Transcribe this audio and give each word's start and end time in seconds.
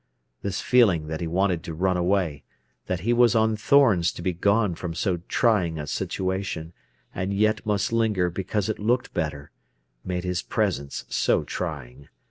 This 0.41 0.61
feeling 0.61 1.09
that 1.09 1.21
he 1.21 1.27
wanted 1.27 1.61
to 1.63 1.75
run 1.75 1.95
away, 1.95 2.43
that 2.87 3.01
he 3.01 3.13
was 3.13 3.35
on 3.35 3.55
thorns 3.55 4.11
to 4.13 4.23
be 4.23 4.33
gone 4.33 4.73
from 4.73 4.95
so 4.95 5.17
trying 5.27 5.77
a 5.77 5.85
situation, 5.85 6.73
and 7.13 7.31
yet 7.31 7.63
must 7.67 7.93
linger 7.93 8.31
because 8.31 8.67
it 8.67 8.79
looked 8.79 9.13
better, 9.13 9.51
made 10.03 10.23
his 10.23 10.41
presence 10.41 11.05
so 11.07 11.43
trying. 11.43 12.07